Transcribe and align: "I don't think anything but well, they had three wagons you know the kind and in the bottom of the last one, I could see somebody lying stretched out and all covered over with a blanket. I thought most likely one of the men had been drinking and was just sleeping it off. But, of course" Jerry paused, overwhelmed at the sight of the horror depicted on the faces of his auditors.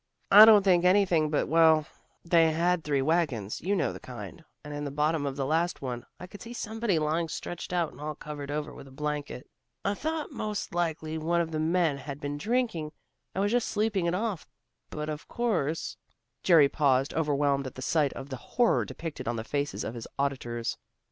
"I 0.31 0.45
don't 0.45 0.63
think 0.63 0.83
anything 0.83 1.29
but 1.29 1.47
well, 1.47 1.85
they 2.25 2.49
had 2.51 2.83
three 2.83 3.03
wagons 3.03 3.61
you 3.61 3.75
know 3.75 3.93
the 3.93 3.99
kind 3.99 4.43
and 4.65 4.73
in 4.73 4.83
the 4.83 4.89
bottom 4.89 5.27
of 5.27 5.35
the 5.35 5.45
last 5.45 5.79
one, 5.83 6.07
I 6.19 6.25
could 6.25 6.41
see 6.41 6.53
somebody 6.53 6.97
lying 6.97 7.29
stretched 7.29 7.71
out 7.71 7.91
and 7.91 8.01
all 8.01 8.15
covered 8.15 8.49
over 8.49 8.73
with 8.73 8.87
a 8.87 8.91
blanket. 8.91 9.47
I 9.85 9.93
thought 9.93 10.31
most 10.31 10.73
likely 10.73 11.19
one 11.19 11.39
of 11.39 11.51
the 11.51 11.59
men 11.59 11.99
had 11.99 12.19
been 12.19 12.39
drinking 12.39 12.93
and 13.35 13.43
was 13.43 13.51
just 13.51 13.69
sleeping 13.69 14.07
it 14.07 14.15
off. 14.15 14.47
But, 14.89 15.07
of 15.07 15.27
course" 15.27 15.97
Jerry 16.43 16.67
paused, 16.67 17.13
overwhelmed 17.13 17.67
at 17.67 17.75
the 17.75 17.83
sight 17.83 18.11
of 18.13 18.29
the 18.29 18.37
horror 18.37 18.85
depicted 18.85 19.27
on 19.27 19.35
the 19.35 19.43
faces 19.43 19.83
of 19.83 19.93
his 19.93 20.07
auditors. 20.17 20.79